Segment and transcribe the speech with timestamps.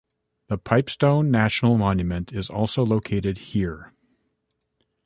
[0.47, 3.93] The Pipestone National Monument is also located here.